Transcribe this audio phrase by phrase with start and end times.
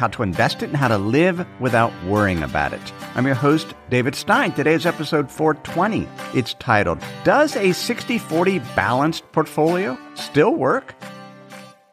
[0.00, 2.92] how to invest it, and how to live without worrying about it.
[3.14, 4.50] I'm your host, David Stein.
[4.52, 6.08] Today's episode 420.
[6.34, 10.94] It's titled, Does a 60 40 balanced portfolio still work?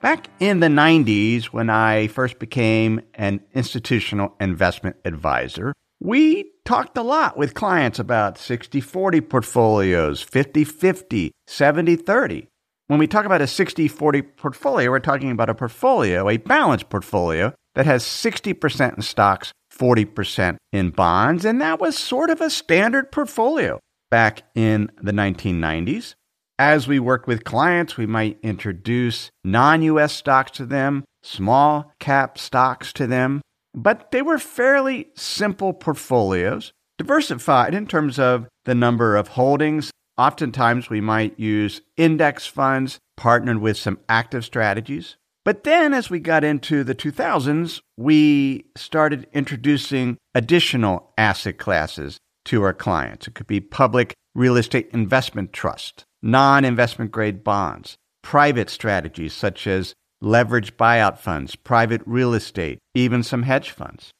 [0.01, 7.03] Back in the 90s, when I first became an institutional investment advisor, we talked a
[7.03, 12.47] lot with clients about 60 40 portfolios, 50 50, 70 30.
[12.87, 16.87] When we talk about a 60 40 portfolio, we're talking about a portfolio, a balanced
[16.89, 21.45] portfolio that has 60% in stocks, 40% in bonds.
[21.45, 23.79] And that was sort of a standard portfolio
[24.11, 26.15] back in the 1990s.
[26.59, 32.37] As we worked with clients, we might introduce non US stocks to them, small cap
[32.37, 33.41] stocks to them,
[33.73, 40.89] but they were fairly simple portfolios, diversified in terms of the number of holdings Oftentimes,
[40.89, 45.15] we might use index funds partnered with some active strategies.
[45.47, 52.63] But then, as we got into the 2000s, we started introducing additional asset classes to
[52.63, 53.29] our clients.
[53.29, 59.67] It could be public real estate investment trust, non investment grade bonds, private strategies such
[59.67, 64.11] as leveraged buyout funds, private real estate, even some hedge funds.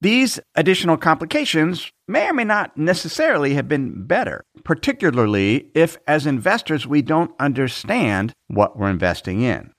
[0.00, 6.88] These additional complications may or may not necessarily have been better, particularly if, as investors,
[6.88, 9.71] we don't understand what we're investing in.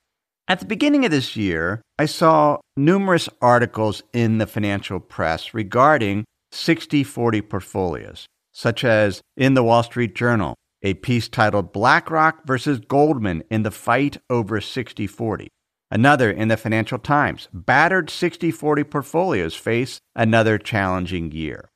[0.46, 6.26] At the beginning of this year, I saw numerous articles in the financial press regarding
[6.52, 12.82] 60 40 portfolios, such as in the Wall Street Journal, a piece titled BlackRock versus
[12.82, 15.48] Goldman in the fight over 60 40.
[15.90, 21.70] Another in the Financial Times battered 60 40 portfolios face another challenging year.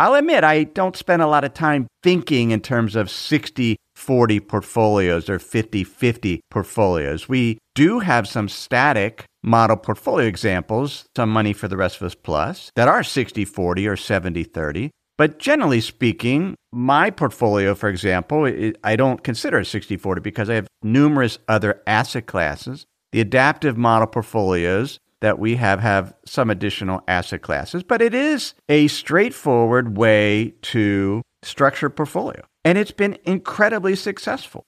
[0.00, 4.40] I'll admit, I don't spend a lot of time thinking in terms of 60 40
[4.40, 7.28] portfolios or 50 50 portfolios.
[7.28, 12.14] We do have some static model portfolio examples, some money for the rest of us
[12.14, 14.90] plus, that are 60 40 or 70 30.
[15.16, 18.44] But generally speaking, my portfolio, for example,
[18.84, 24.06] I don't consider 60 40 because I have numerous other asset classes the adaptive model
[24.06, 30.54] portfolios that we have have some additional asset classes, but it is a straightforward way
[30.62, 32.44] to structure portfolio.
[32.64, 34.64] And it's been incredibly successful.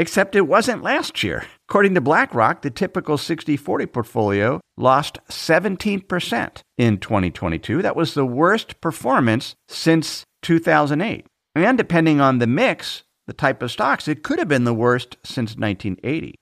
[0.00, 1.44] Except it wasn't last year.
[1.68, 7.82] According to BlackRock, the typical 60 40 portfolio lost 17% in 2022.
[7.82, 11.26] That was the worst performance since 2008.
[11.56, 15.16] And depending on the mix, the type of stocks, it could have been the worst
[15.24, 16.36] since 1980.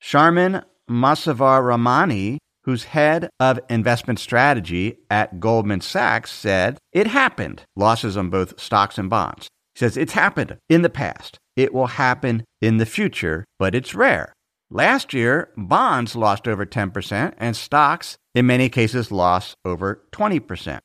[0.00, 7.62] Sharman Ramani, who's head of investment strategy at Goldman Sachs, said, It happened.
[7.74, 9.48] Losses on both stocks and bonds.
[9.74, 11.38] He says, It's happened in the past.
[11.56, 14.34] It will happen in the future, but it's rare.
[14.70, 20.80] Last year, bonds lost over 10%, and stocks, in many cases, lost over 20%.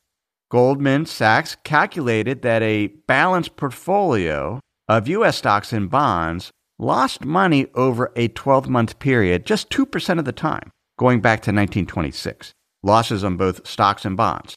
[0.50, 5.36] Goldman Sachs calculated that a balanced portfolio of U.S.
[5.36, 6.50] stocks and bonds
[6.80, 11.52] lost money over a 12 month period just 2% of the time, going back to
[11.52, 12.54] 1926.
[12.84, 14.56] Losses on both stocks and bonds.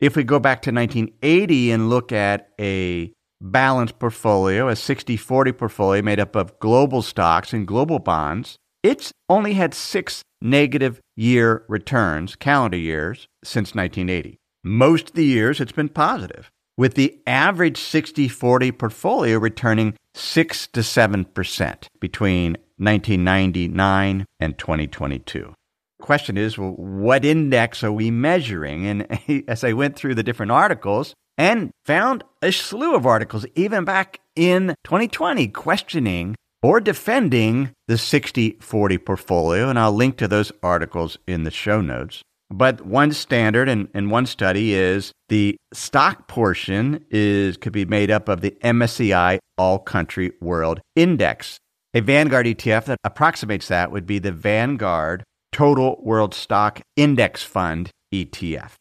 [0.00, 5.52] If we go back to 1980 and look at a balanced portfolio, a 60 40
[5.52, 11.64] portfolio made up of global stocks and global bonds, it's only had six negative year
[11.68, 14.38] returns, calendar years, since 1980.
[14.64, 20.66] Most of the years it's been positive with the average 60 40 portfolio returning 6
[20.68, 25.54] to 7% between 1999 and 2022.
[26.00, 28.86] Question is, well, what index are we measuring?
[28.86, 33.84] And as I went through the different articles and found a slew of articles, even
[33.84, 39.68] back in 2020, questioning or defending the 60 40 portfolio.
[39.68, 42.22] And I'll link to those articles in the show notes.
[42.52, 48.10] But one standard and, and one study is the stock portion is could be made
[48.10, 51.58] up of the MSCI All Country World Index.
[51.94, 57.90] A Vanguard ETF that approximates that would be the Vanguard Total World Stock Index Fund
[58.12, 58.72] ETF.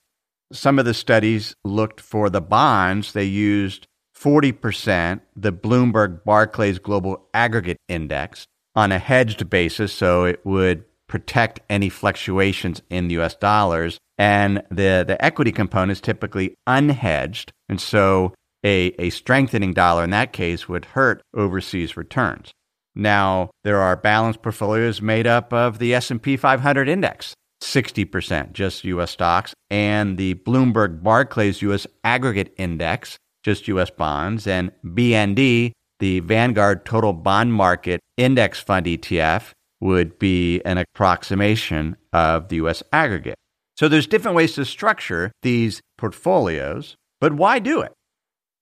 [0.52, 3.14] Some of the studies looked for the bonds.
[3.14, 3.88] They used
[4.18, 8.46] 40% the Bloomberg Barclays Global Aggregate Index
[8.76, 13.98] on a hedged basis, so it would protect any fluctuations in the US dollars.
[14.18, 17.50] And the, the equity component is typically unhedged.
[17.68, 18.34] And so
[18.64, 22.52] a, a strengthening dollar in that case would hurt overseas returns.
[22.96, 29.12] Now, there are balanced portfolios made up of the S&P 500 index, 60% just US
[29.12, 36.86] stocks, and the Bloomberg Barclays US Aggregate Index, just US bonds, and BND, the Vanguard
[36.86, 39.52] Total Bond Market Index Fund ETF,
[39.82, 43.36] would be an approximation of the US aggregate.
[43.78, 47.94] So there's different ways to structure these portfolios, but why do it?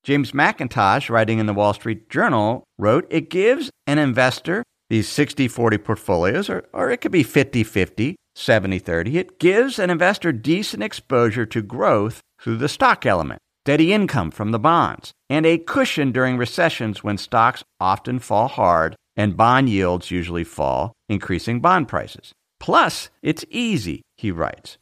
[0.08, 5.50] James Mackintosh, writing in the Wall Street Journal, wrote it gives an investor these 60
[5.50, 9.18] 40 portfolios, or, or it could be 50 50, 70 30.
[9.18, 14.52] It gives an investor decent exposure to growth through the stock element, steady income from
[14.52, 20.10] the bonds, and a cushion during recessions when stocks often fall hard and bond yields
[20.10, 22.32] usually fall, increasing bond prices.
[22.62, 24.78] Plus, it's easy, he writes.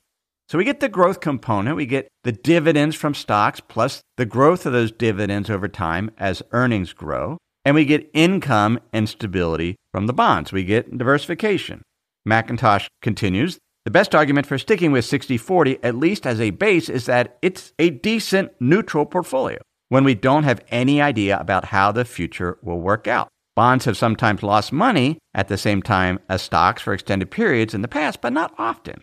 [0.48, 4.68] So we get the growth component, we get the dividends from stocks, plus the growth
[4.68, 10.06] of those dividends over time as earnings grow, and we get income and stability from
[10.06, 10.52] the bonds.
[10.52, 11.82] We get diversification.
[12.28, 16.90] Mackintosh continues The best argument for sticking with 60 40, at least as a base,
[16.90, 19.60] is that it's a decent neutral portfolio
[19.90, 23.30] when we don't have any idea about how the future will work out.
[23.56, 27.82] Bonds have sometimes lost money at the same time as stocks for extended periods in
[27.82, 29.02] the past, but not often.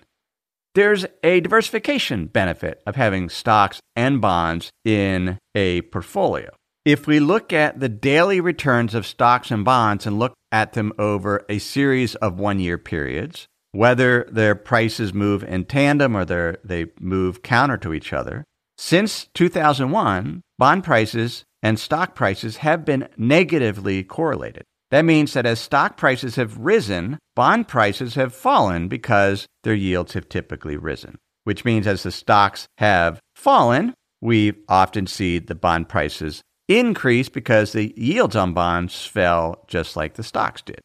[0.75, 6.49] There's a diversification benefit of having stocks and bonds in a portfolio.
[6.87, 10.95] If we look at the daily returns of stocks and bonds and look at them
[10.99, 16.87] over a series of one year periods, whether their prices move in tandem or they
[16.99, 18.45] move counter to each other,
[18.79, 24.65] since 2001, bond prices and stock prices have been negatively correlated.
[24.93, 30.13] That means that as stock prices have risen, bond prices have fallen because their yields
[30.13, 35.89] have typically risen, which means as the stocks have fallen, we often see the bond
[35.89, 40.81] prices increase because the yields on bonds fell just like the stocks did.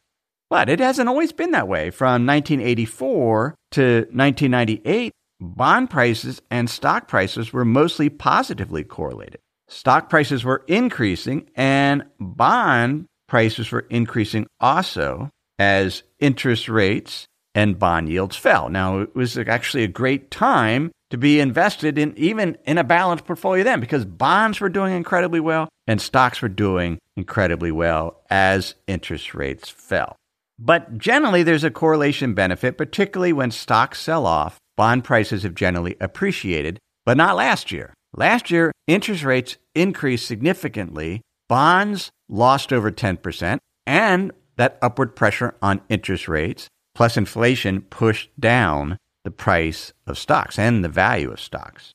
[0.49, 1.89] But it hasn't always been that way.
[1.89, 5.11] From 1984 to 1998,
[5.41, 9.41] bond prices and stock prices were mostly positively correlated.
[9.67, 15.29] Stock prices were increasing and bond prices were increasing also
[15.59, 18.69] as interest rates and bond yields fell.
[18.69, 23.25] Now, it was actually a great time to be invested in even in a balanced
[23.25, 28.75] portfolio then because bonds were doing incredibly well and stocks were doing incredibly well as
[28.87, 30.15] interest rates fell.
[30.59, 34.57] But generally, there's a correlation benefit, particularly when stocks sell off.
[34.75, 37.93] Bond prices have generally appreciated, but not last year.
[38.15, 45.81] Last year, interest rates increased significantly, bonds lost over 10%, and that upward pressure on
[45.89, 51.93] interest rates plus inflation pushed down the price of stocks and the value of stocks.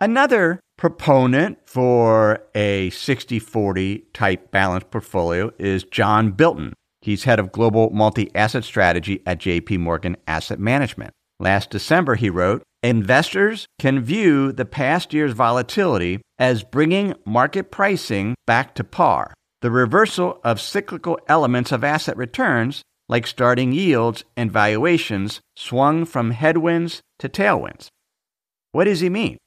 [0.00, 6.72] Another proponent for a 60 40 type balanced portfolio is John Bilton.
[7.00, 11.12] He's head of global multi asset strategy at JP Morgan Asset Management.
[11.38, 18.34] Last December, he wrote, Investors can view the past year's volatility as bringing market pricing
[18.46, 19.32] back to par.
[19.62, 26.32] The reversal of cyclical elements of asset returns, like starting yields and valuations, swung from
[26.32, 27.86] headwinds to tailwinds.
[28.72, 29.38] What does he mean?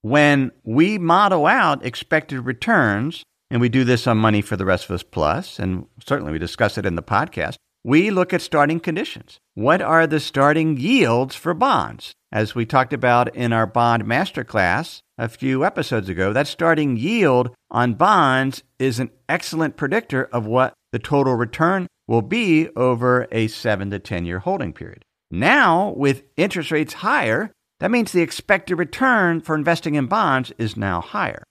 [0.00, 4.86] When we model out expected returns, and we do this on Money for the Rest
[4.86, 8.80] of Us Plus, and certainly we discuss it in the podcast, we look at starting
[8.80, 9.38] conditions.
[9.54, 12.14] What are the starting yields for bonds?
[12.32, 17.54] As we talked about in our bond masterclass a few episodes ago, that starting yield
[17.70, 23.46] on bonds is an excellent predictor of what the total return will be over a
[23.46, 25.04] 7 to 10 year holding period.
[25.30, 30.76] Now, with interest rates higher, that means the expected return for investing in bonds is
[30.76, 31.44] now higher.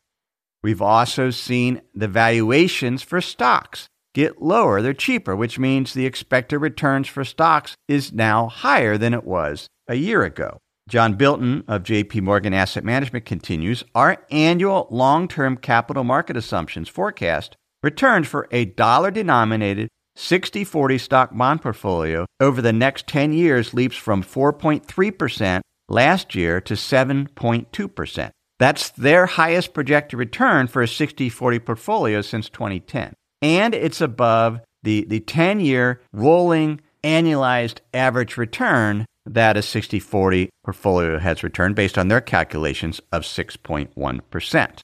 [0.61, 4.81] We've also seen the valuations for stocks get lower.
[4.81, 9.67] They're cheaper, which means the expected returns for stocks is now higher than it was
[9.87, 10.57] a year ago.
[10.87, 16.89] John Bilton of JP Morgan Asset Management continues Our annual long term capital market assumptions
[16.89, 23.33] forecast returns for a dollar denominated 60 40 stock bond portfolio over the next 10
[23.33, 28.29] years leaps from 4.3% last year to 7.2%.
[28.57, 33.13] That's their highest projected return for a 60 40 portfolio since 2010
[33.45, 40.49] and it's above the, the 10 year rolling annualized average return that a 60 40
[40.63, 44.79] portfolio has returned based on their calculations of 6.1%.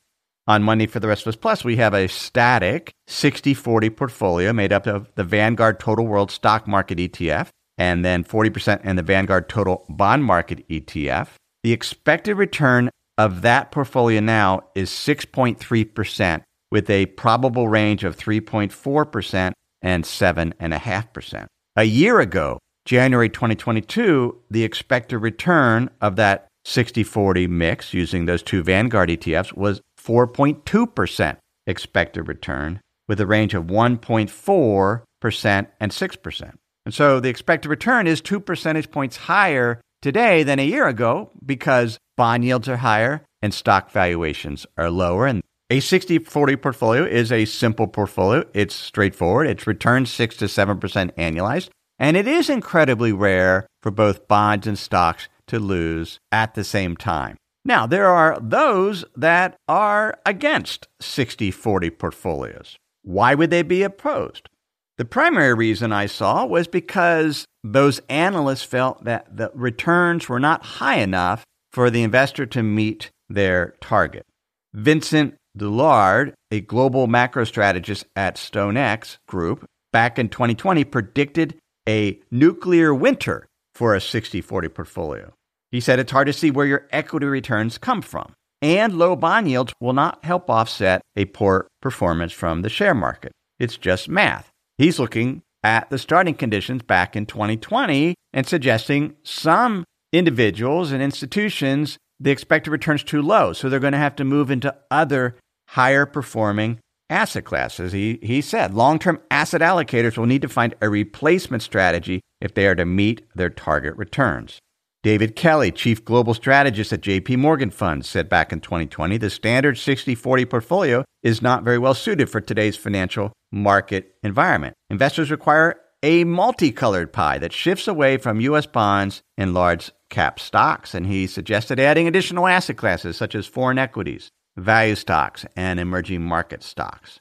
[0.48, 4.54] on Money for the Rest of Us Plus, we have a static 60 40 portfolio
[4.54, 7.50] made up of the Vanguard Total World Stock Market ETF
[7.80, 11.30] and then 40% in the Vanguard Total Bond Market ETF.
[11.64, 19.54] The expected return of that portfolio now is 6.3%, with a probable range of 3.4%
[19.82, 21.46] and 7.5%.
[21.76, 28.44] A year ago, January 2022, the expected return of that 60 40 mix using those
[28.44, 31.38] two Vanguard ETFs was 4.2%
[31.68, 36.54] expected return, with a range of 1.4% and 6%.
[36.86, 41.32] And so the expected return is two percentage points higher today than a year ago
[41.46, 45.28] because bond yields are higher and stock valuations are lower.
[45.28, 48.44] And a 60 40 portfolio is a simple portfolio.
[48.54, 49.48] It's straightforward.
[49.48, 50.80] It's returned 6 to 7%
[51.16, 51.70] annualized.
[51.98, 56.98] And it is incredibly rare for both bonds and stocks to lose at the same
[56.98, 57.38] time.
[57.64, 62.76] Now, there are those that are against 60 40 portfolios.
[63.04, 64.50] Why would they be opposed?
[64.98, 70.66] The primary reason I saw was because those analysts felt that the returns were not
[70.66, 74.26] high enough for the investor to meet their target.
[74.74, 82.94] Vincent Deluard, a global macro strategist at StoneX Group, back in 2020 predicted a nuclear
[82.94, 85.34] winter for a 60 40 portfolio.
[85.72, 89.50] He said it's hard to see where your equity returns come from, and low bond
[89.50, 93.32] yields will not help offset a poor performance from the share market.
[93.60, 94.50] It's just math.
[94.78, 101.98] He's looking at the starting conditions back in 2020 and suggesting some individuals and institutions,
[102.20, 103.54] the expected returns too low.
[103.54, 105.36] So they're going to have to move into other
[105.72, 107.92] higher performing asset classes.
[107.92, 112.54] He, he said long term asset allocators will need to find a replacement strategy if
[112.54, 114.60] they are to meet their target returns.
[115.04, 119.78] David Kelly, chief global strategist at JP Morgan Funds, said back in 2020 the standard
[119.78, 124.76] 60 40 portfolio is not very well suited for today's financial market environment.
[124.90, 128.66] Investors require a multicolored pie that shifts away from U.S.
[128.66, 130.94] bonds and large cap stocks.
[130.94, 136.22] And he suggested adding additional asset classes such as foreign equities, value stocks, and emerging
[136.22, 137.20] market stocks.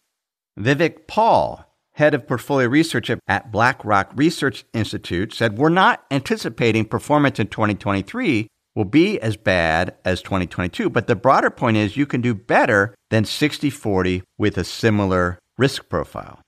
[0.58, 7.38] Vivek Paul, head of portfolio research at BlackRock Research Institute, said we're not anticipating performance
[7.38, 12.20] in 2023 will be as bad as 2022, but the broader point is you can
[12.20, 16.40] do better than 60/40 with a similar risk profile.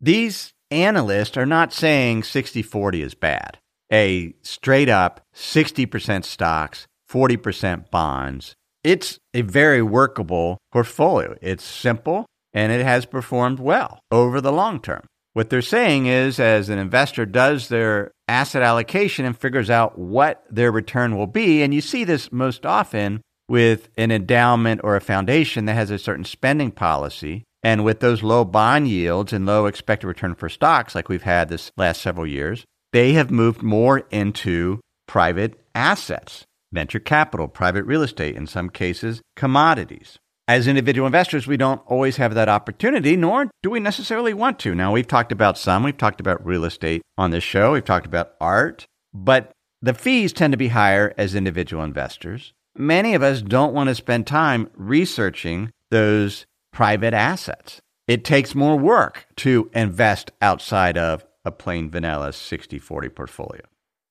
[0.00, 3.58] These analysts are not saying 60/40 is bad.
[3.92, 8.54] A straight up 60% stocks, 40% bonds.
[8.84, 11.36] It's a very workable portfolio.
[11.40, 15.04] It's simple, and it has performed well over the long term.
[15.34, 20.44] What they're saying is, as an investor does their asset allocation and figures out what
[20.50, 25.00] their return will be, and you see this most often with an endowment or a
[25.00, 29.66] foundation that has a certain spending policy, and with those low bond yields and low
[29.66, 34.00] expected return for stocks, like we've had this last several years, they have moved more
[34.10, 41.46] into private assets, venture capital, private real estate, in some cases, commodities as individual investors,
[41.46, 44.74] we don't always have that opportunity, nor do we necessarily want to.
[44.74, 48.06] Now, we've talked about some, we've talked about real estate on this show, we've talked
[48.06, 52.52] about art, but the fees tend to be higher as individual investors.
[52.76, 57.80] Many of us don't want to spend time researching those private assets.
[58.08, 63.62] It takes more work to invest outside of a plain vanilla 60 40 portfolio.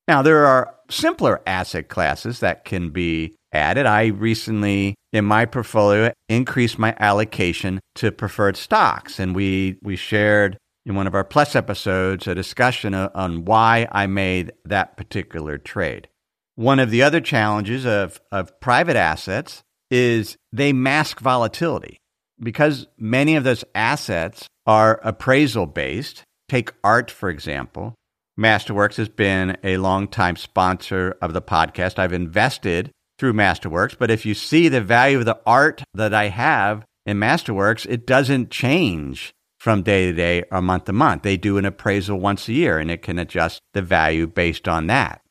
[0.07, 3.85] Now, there are simpler asset classes that can be added.
[3.85, 9.19] I recently, in my portfolio, increased my allocation to preferred stocks.
[9.19, 14.07] And we, we shared in one of our Plus episodes a discussion on why I
[14.07, 16.07] made that particular trade.
[16.55, 21.97] One of the other challenges of, of private assets is they mask volatility.
[22.39, 27.93] Because many of those assets are appraisal based, take art, for example.
[28.41, 31.99] Masterworks has been a long-time sponsor of the podcast.
[31.99, 33.95] I've invested through Masterworks.
[33.97, 38.07] But if you see the value of the art that I have in Masterworks, it
[38.07, 41.21] doesn't change from day to day or month to month.
[41.21, 44.87] They do an appraisal once a year and it can adjust the value based on
[44.87, 45.21] that.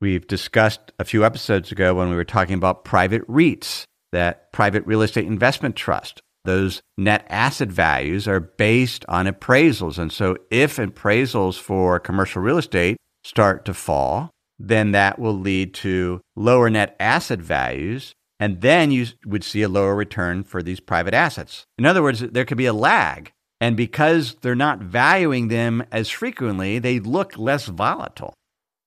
[0.00, 4.86] We've discussed a few episodes ago when we were talking about private REITs, that private
[4.86, 6.22] real estate investment trust.
[6.44, 9.98] Those net asset values are based on appraisals.
[9.98, 15.74] And so if appraisals for commercial real estate start to fall, then that will lead
[15.74, 18.14] to lower net asset values.
[18.38, 21.64] And then you would see a lower return for these private assets.
[21.76, 23.32] In other words, there could be a lag.
[23.60, 28.32] And because they're not valuing them as frequently, they look less volatile.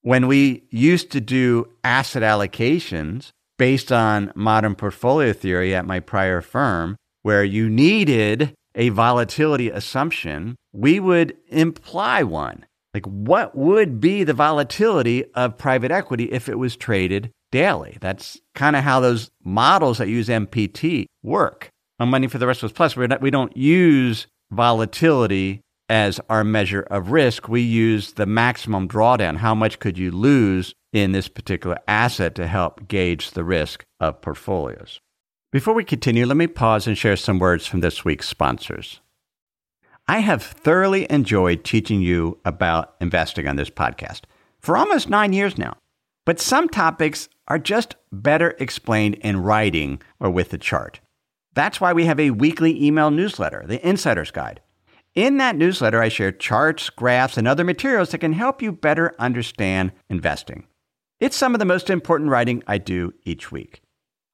[0.01, 3.29] When we used to do asset allocations
[3.59, 10.55] based on modern portfolio theory at my prior firm, where you needed a volatility assumption,
[10.71, 12.65] we would imply one.
[12.93, 17.97] Like, what would be the volatility of private equity if it was traded daily?
[18.01, 21.69] That's kind of how those models that use MPT work.
[21.99, 26.43] On Money for the Rest of Us Plus, not, we don't use volatility as our
[26.43, 27.47] measure of risk.
[27.47, 29.37] We use the maximum drawdown.
[29.37, 34.21] How much could you lose in this particular asset to help gauge the risk of
[34.21, 34.99] portfolios?
[35.53, 39.01] Before we continue, let me pause and share some words from this week's sponsors.
[40.07, 44.21] I have thoroughly enjoyed teaching you about investing on this podcast
[44.59, 45.77] for almost nine years now.
[46.25, 51.01] But some topics are just better explained in writing or with a chart.
[51.53, 54.59] That's why we have a weekly email newsletter, the Insider's Guide.
[55.13, 59.13] In that newsletter, I share charts, graphs, and other materials that can help you better
[59.19, 60.65] understand investing.
[61.19, 63.82] It's some of the most important writing I do each week.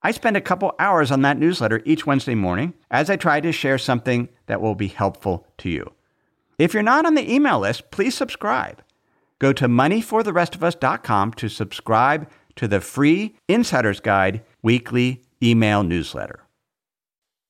[0.02, 3.52] I spend a couple hours on that newsletter each Wednesday morning as I try to
[3.52, 5.92] share something that will be helpful to you.
[6.58, 8.82] If you're not on the email list, please subscribe.
[9.38, 16.40] Go to moneyfortherestofus.com to subscribe to the free Insider's Guide weekly email newsletter.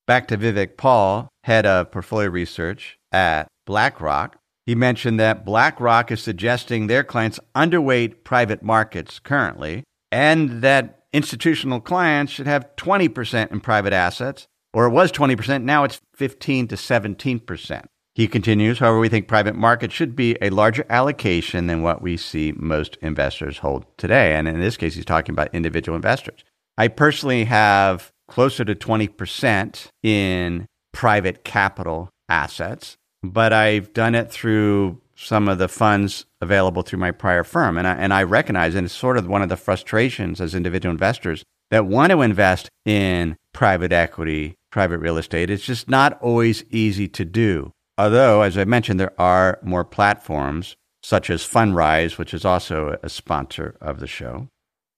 [0.07, 4.37] Back to Vivek Paul, head of portfolio research at BlackRock.
[4.65, 11.81] He mentioned that BlackRock is suggesting their clients underweight private markets currently and that institutional
[11.81, 16.75] clients should have 20% in private assets, or it was 20%, now it's 15 to
[16.75, 17.85] 17%.
[18.13, 22.17] He continues, however, we think private markets should be a larger allocation than what we
[22.17, 24.35] see most investors hold today.
[24.35, 26.43] And in this case, he's talking about individual investors.
[26.77, 34.99] I personally have closer to 20% in private capital assets, but I've done it through
[35.23, 37.77] some of the funds available through my prior firm.
[37.77, 40.91] And I, and I recognize, and it's sort of one of the frustrations as individual
[40.91, 45.49] investors that want to invest in private equity, private real estate.
[45.49, 47.71] It's just not always easy to do.
[47.97, 53.09] Although, as I mentioned, there are more platforms such as Fundrise, which is also a
[53.09, 54.47] sponsor of the show.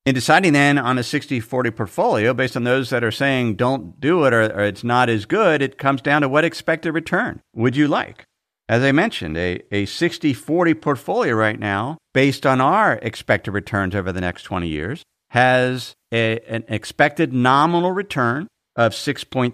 [0.05, 3.99] In deciding then on a 60 40 portfolio, based on those that are saying don't
[4.01, 7.41] do it or, or, it's not as good, it comes down to what expected return
[7.55, 8.25] would you like?
[8.69, 13.95] As I mentioned, a, a 60 40 portfolio right now, based on our expected returns
[13.95, 19.53] over the next 20 years, has a, an expected nominal return of 6.3%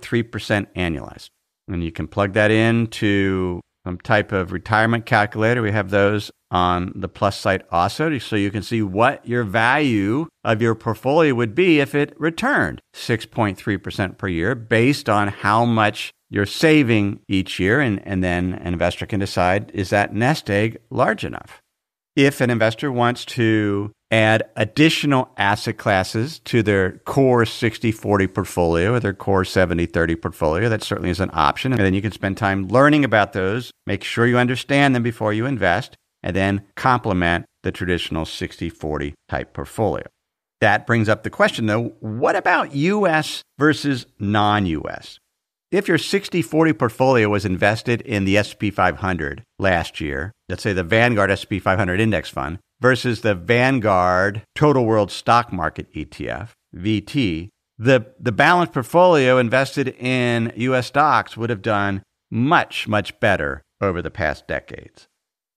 [0.75, 1.29] annualized.
[1.67, 5.61] And you can plug that into some type of retirement calculator.
[5.61, 10.27] We have those on the plus site also, so you can see what your value
[10.43, 16.11] of your portfolio would be if it returned 6.3% per year based on how much
[16.29, 17.79] you're saving each year.
[17.79, 21.61] And, and then an investor can decide is that nest egg large enough?
[22.15, 28.93] If an investor wants to add additional asset classes to their core 60 40 portfolio
[28.93, 31.71] or their core 70 30 portfolio, that certainly is an option.
[31.71, 35.33] And then you can spend time learning about those, make sure you understand them before
[35.33, 40.05] you invest, and then complement the traditional 60 40 type portfolio.
[40.61, 45.19] That brings up the question though what about US versus non US?
[45.71, 50.73] If your 60 40 portfolio was invested in the SP 500 last year, let's say
[50.73, 57.49] the Vanguard SP 500 index fund, versus the Vanguard Total World Stock Market ETF, VT,
[57.77, 62.01] the, the balanced portfolio invested in US stocks would have done
[62.31, 65.07] much, much better over the past decades.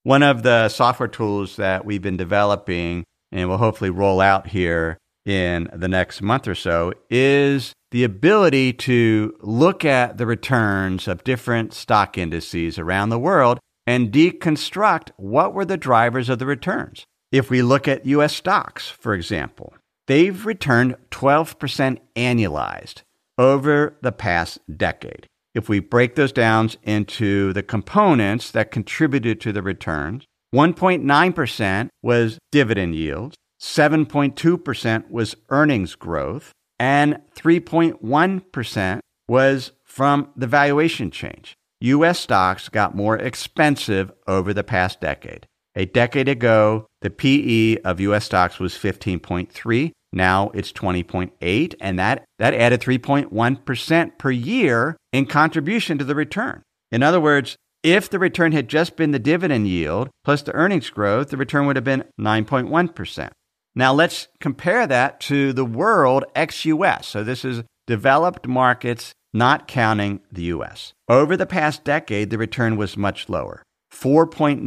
[0.02, 4.98] One of the software tools that we've been developing and will hopefully roll out here
[5.24, 11.22] in the next month or so is the ability to look at the returns of
[11.24, 17.04] different stock indices around the world and deconstruct what were the drivers of the returns.
[17.30, 19.74] If we look at US stocks, for example,
[20.06, 23.02] they've returned 12% annualized
[23.36, 25.26] over the past decade.
[25.54, 30.24] If we break those down into the components that contributed to the returns,
[30.54, 41.56] 1.9% was dividend yields, 7.2% was earnings growth, and 3.1% was from the valuation change.
[41.80, 42.18] U.S.
[42.18, 45.46] stocks got more expensive over the past decade.
[45.76, 48.24] A decade ago, the PE of U.S.
[48.24, 49.92] stocks was 15.3.
[50.12, 56.62] Now it's 20.8, and that, that added 3.1% per year in contribution to the return.
[56.90, 60.90] In other words, if the return had just been the dividend yield plus the earnings
[60.90, 63.30] growth, the return would have been 9.1%.
[63.74, 67.06] Now let's compare that to the world ex US.
[67.08, 70.92] So this is developed markets not counting the US.
[71.08, 74.62] Over the past decade, the return was much lower 4.9%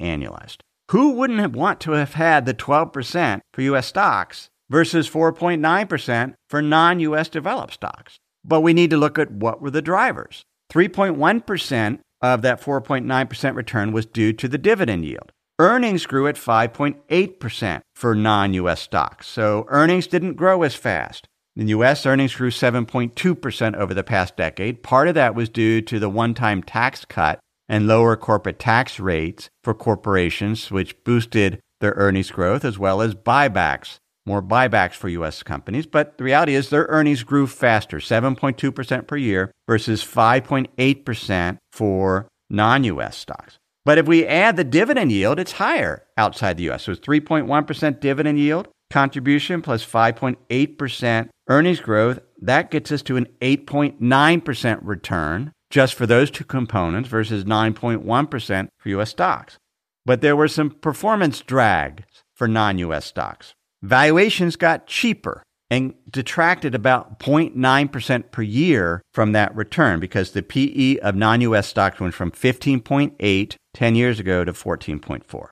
[0.00, 0.56] annualized.
[0.90, 6.62] Who wouldn't have want to have had the 12% for US stocks versus 4.9% for
[6.62, 8.18] non US developed stocks?
[8.44, 10.44] but we need to look at what were the drivers.
[10.72, 15.32] 3.1% of that 4.9% return was due to the dividend yield.
[15.60, 21.28] Earnings grew at 5.8% for non US stocks, so earnings didn't grow as fast.
[21.54, 24.82] In the US, earnings grew 7.2% over the past decade.
[24.82, 28.98] Part of that was due to the one time tax cut and lower corporate tax
[28.98, 35.10] rates for corporations, which boosted their earnings growth, as well as buybacks, more buybacks for
[35.10, 35.42] U.S.
[35.42, 35.84] companies.
[35.84, 42.84] But the reality is their earnings grew faster, 7.2% per year versus 5.8% for non
[42.84, 43.18] U.S.
[43.18, 43.59] stocks.
[43.90, 46.84] But if we add the dividend yield, it's higher outside the U.S.
[46.84, 52.20] So it's 3.1% dividend yield contribution plus 5.8% earnings growth.
[52.40, 58.88] That gets us to an 8.9% return just for those two components versus 9.1% for
[58.90, 59.10] U.S.
[59.10, 59.58] stocks.
[60.06, 62.04] But there were some performance drags
[62.36, 63.54] for non US stocks.
[63.82, 70.98] Valuations got cheaper and detracted about 0.9% per year from that return because the PE
[70.98, 75.48] of non US stocks went from 15.8 10 years ago to 14.4.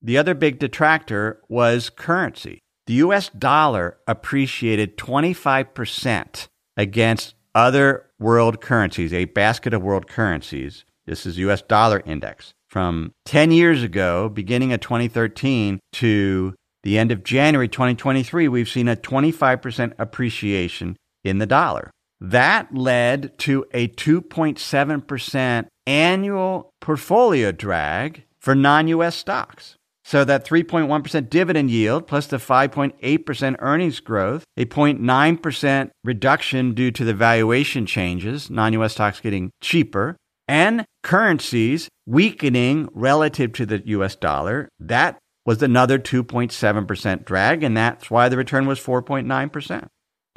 [0.00, 2.60] The other big detractor was currency.
[2.86, 10.84] The US dollar appreciated 25% against other world currencies, a basket of world currencies.
[11.06, 12.52] This is US dollar index.
[12.68, 18.88] From 10 years ago, beginning of 2013 to the end of January 2023, we've seen
[18.88, 21.90] a 25% appreciation in the dollar.
[22.20, 29.76] That led to a 2.7% annual portfolio drag for non US stocks.
[30.04, 37.04] So that 3.1% dividend yield plus the 5.8% earnings growth, a 0.9% reduction due to
[37.04, 40.16] the valuation changes, non US stocks getting cheaper,
[40.48, 48.10] and currencies weakening relative to the US dollar, that was another 2.7% drag, and that's
[48.10, 49.88] why the return was 4.9%.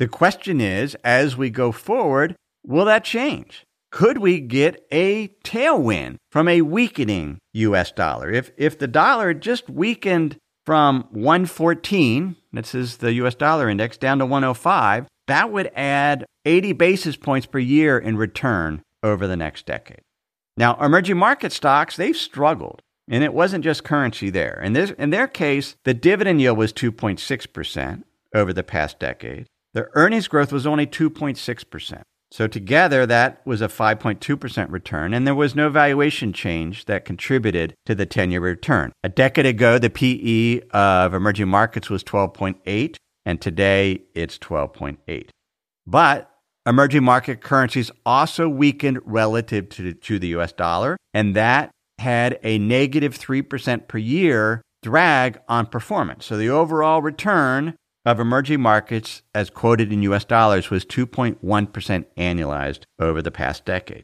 [0.02, 2.36] The question is, as we go forward,
[2.66, 3.68] will that change?
[3.92, 8.32] could we get a tailwind from a weakening US dollar?
[8.32, 14.20] If, if the dollar just weakened from 114, this is the US dollar index, down
[14.20, 19.66] to 105, that would add 80 basis points per year in return over the next
[19.66, 20.02] decade.
[20.58, 22.82] Now, emerging market stocks, they've struggled.
[23.10, 24.62] And it wasn't just currency there.
[24.64, 29.48] In, this, in their case, the dividend yield was 2.6% over the past decade.
[29.74, 32.02] The earnings growth was only 2.6%.
[32.32, 37.76] So together, that was a 5.2% return, and there was no valuation change that contributed
[37.86, 38.94] to the 10 year return.
[39.04, 45.30] A decade ago, the PE of emerging markets was 12.8, and today it's 12.8.
[45.86, 46.32] But
[46.66, 52.58] emerging market currencies also weakened relative to, to the US dollar, and that had a
[52.58, 56.26] negative 3% per year drag on performance.
[56.26, 62.84] So the overall return of emerging markets, as quoted in US dollars, was 2.1% annualized
[63.00, 64.04] over the past decade.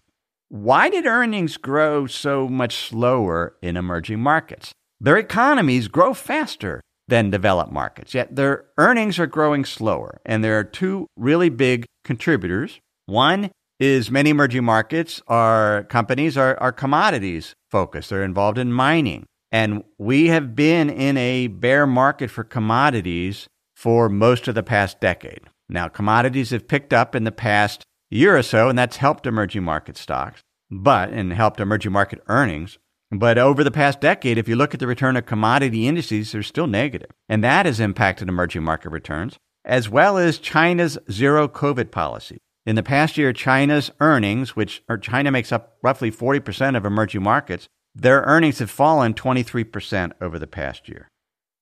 [0.50, 4.72] Why did earnings grow so much slower in emerging markets?
[5.00, 10.20] Their economies grow faster than developed markets, yet their earnings are growing slower.
[10.26, 12.80] And there are two really big contributors.
[13.06, 18.10] One is many emerging markets are companies are, are commodities focused.
[18.10, 19.26] They're involved in mining.
[19.52, 23.48] And we have been in a bear market for commodities
[23.88, 25.40] for most of the past decade.
[25.70, 29.64] Now, commodities have picked up in the past year or so, and that's helped emerging
[29.64, 32.78] market stocks, but and helped emerging market earnings.
[33.12, 36.44] But over the past decade, if you look at the return of commodity indices, they're
[36.44, 37.12] still negative.
[37.30, 42.40] And that has impacted emerging market returns, as well as China's zero COVID policy.
[42.66, 47.70] In the past year, China's earnings, which China makes up roughly 40% of emerging markets,
[47.96, 51.08] their earnings have fallen 23% over the past year.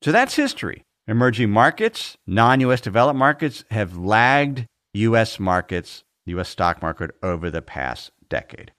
[0.01, 0.81] So that's history.
[1.07, 4.65] Emerging markets, non US developed markets have lagged
[4.95, 8.71] US markets, the US stock market over the past decade.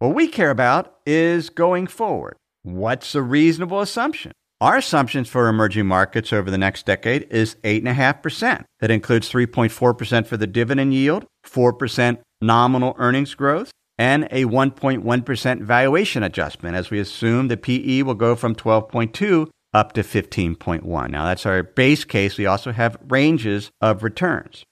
[0.00, 2.36] What we care about is going forward.
[2.64, 4.32] What's a reasonable assumption?
[4.60, 8.64] Our assumptions for emerging markets over the next decade is 8.5%.
[8.80, 16.24] That includes 3.4% for the dividend yield, 4% nominal earnings growth, and a 1.1% valuation
[16.24, 21.10] adjustment as we assume the PE will go from 12.2 up to 15.1.
[21.10, 22.36] Now, that's our base case.
[22.36, 24.64] We also have ranges of returns.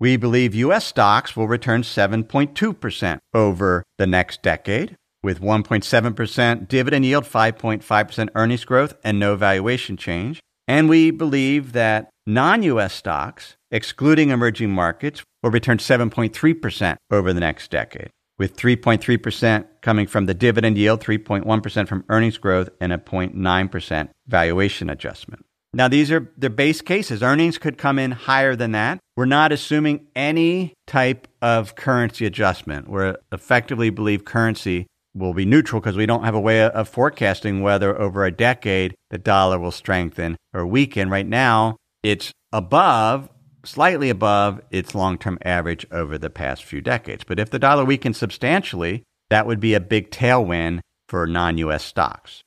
[0.00, 0.84] We believe U.S.
[0.84, 8.94] stocks will return 7.2% over the next decade, with 1.7% dividend yield, 5.5% earnings growth,
[9.04, 10.40] and no valuation change.
[10.66, 17.40] And we believe that non US stocks, excluding emerging markets, will return 7.3% over the
[17.40, 22.98] next decade with 3.3% coming from the dividend yield, 3.1% from earnings growth, and a
[22.98, 25.44] 0.9% valuation adjustment.
[25.74, 27.22] Now, these are the base cases.
[27.22, 29.00] Earnings could come in higher than that.
[29.16, 32.88] we're not assuming any type of currency adjustment.
[32.88, 37.60] We effectively believe currency will be neutral because we don't have a way of forecasting
[37.60, 41.10] whether over a decade the dollar will strengthen or weaken.
[41.10, 43.28] Right now, it's above,
[43.64, 47.24] slightly above its long term average over the past few decades.
[47.24, 51.84] But if the dollar weakens substantially, that would be a big tailwind for non US
[51.84, 52.42] stocks.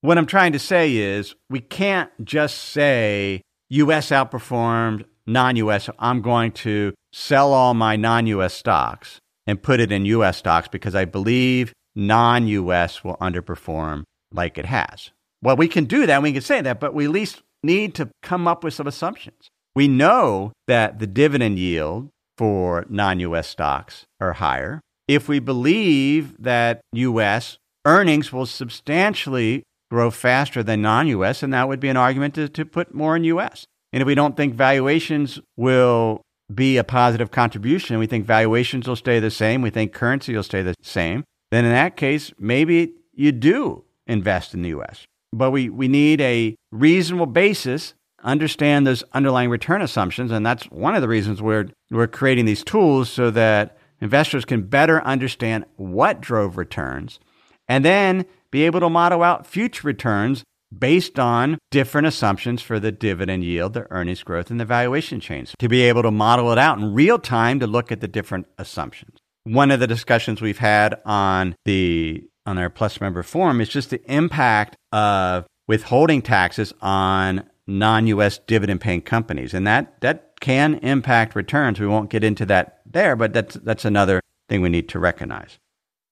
[0.00, 5.88] What I'm trying to say is we can't just say US outperformed non US.
[5.98, 10.68] I'm going to sell all my non US stocks and put it in US stocks
[10.68, 15.10] because I believe non US will underperform like it has.
[15.42, 16.22] Well, we can do that.
[16.22, 19.50] We can say that, but we at least need to come up with some assumptions.
[19.74, 24.80] We know that the dividend yield for non US stocks are higher.
[25.08, 31.68] If we believe that US earnings will substantially grow faster than non US, and that
[31.68, 33.66] would be an argument to, to put more in US.
[33.92, 38.96] And if we don't think valuations will be a positive contribution, we think valuations will
[38.96, 42.92] stay the same, we think currency will stay the same, then in that case, maybe
[43.12, 45.04] you do invest in the US.
[45.32, 50.30] But we, we need a reasonable basis, understand those underlying return assumptions.
[50.30, 54.62] And that's one of the reasons we're, we're creating these tools so that investors can
[54.62, 57.20] better understand what drove returns
[57.68, 60.44] and then be able to model out future returns
[60.76, 65.52] based on different assumptions for the dividend yield, the earnings growth, and the valuation change.
[65.58, 68.46] To be able to model it out in real time to look at the different
[68.58, 69.18] assumptions.
[69.44, 73.90] One of the discussions we've had on the on our Plus member forum is just
[73.90, 79.54] the impact of withholding taxes on non-US dividend paying companies.
[79.54, 81.80] And that that can impact returns.
[81.80, 85.58] We won't get into that there, but that's that's another thing we need to recognize.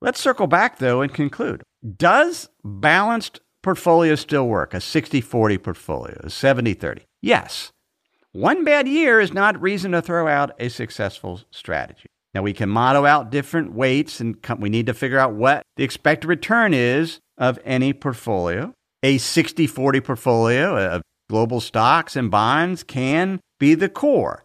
[0.00, 1.62] Let's circle back though and conclude.
[1.96, 4.74] Does balanced portfolio still work?
[4.74, 7.02] A 60 40 portfolio, a 70 30?
[7.20, 7.70] Yes.
[8.32, 12.06] One bad year is not reason to throw out a successful strategy.
[12.34, 15.84] Now, we can model out different weights and we need to figure out what the
[15.84, 18.72] expected return is of any portfolio.
[19.02, 24.44] A 60 40 portfolio of global stocks and bonds can be the core.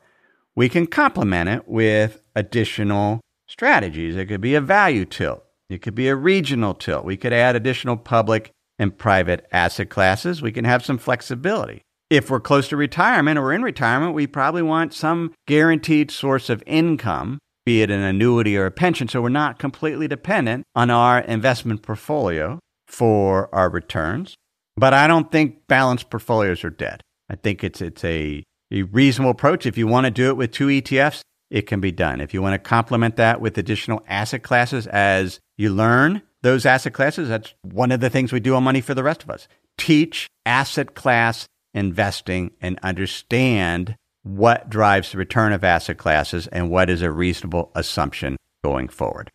[0.56, 4.15] We can complement it with additional strategies.
[4.15, 7.04] It could be a value tilt, it could be a regional tilt.
[7.04, 10.41] We could add additional public and private asset classes.
[10.41, 11.82] We can have some flexibility.
[12.10, 16.63] If we're close to retirement or in retirement, we probably want some guaranteed source of
[16.65, 19.10] income be it an annuity or a pension.
[19.10, 24.36] So we're not completely dependent on our investment portfolio for our returns.
[24.77, 27.01] But I don't think balanced portfolios are dead.
[27.29, 29.65] I think it's, it's a, a reasonable approach.
[29.65, 32.21] If you want to do it with two ETFs, it can be done.
[32.21, 36.93] If you want to complement that with additional asset classes as you learn those asset
[36.93, 39.47] classes, that's one of the things we do on Money for the Rest of Us.
[39.77, 46.89] Teach asset class investing and understand what drives the return of asset classes and what
[46.89, 49.29] is a reasonable assumption going forward.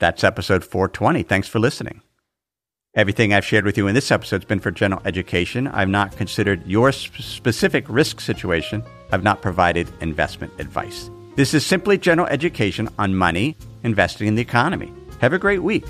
[0.00, 1.22] That's episode 420.
[1.22, 2.02] Thanks for listening.
[2.94, 5.66] Everything I've shared with you in this episode has been for general education.
[5.66, 8.84] I've not considered your specific risk situation.
[9.10, 11.10] I've not provided investment advice.
[11.34, 14.92] This is simply general education on money, investing in the economy.
[15.22, 15.86] Have a great week.